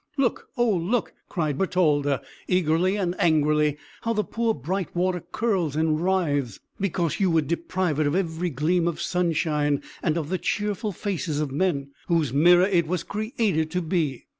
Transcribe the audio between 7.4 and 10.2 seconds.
deprive it of every gleam of sunshine, and